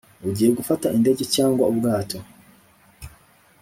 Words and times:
ugiye 0.27 0.49
gufata 0.57 0.87
indege 0.97 1.23
cyangwa 1.35 1.63
ubwato 1.71 2.17